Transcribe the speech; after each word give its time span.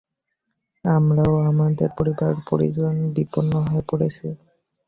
আমরা 0.85 1.23
ও 1.29 1.45
আমাদের 1.51 1.89
পরিবার-পরিজন 1.97 2.95
বিপন্ন 3.15 3.51
হয়ে 3.65 3.83
পড়েছি। 3.89 4.27